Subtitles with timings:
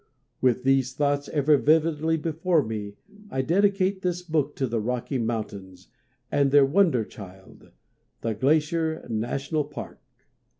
[0.41, 2.95] With these thoughts ever vividly before me,
[3.29, 5.89] I dedicate this book to the Rocky Mountains
[6.31, 10.01] and their "wonder child"—the Glacier National Park.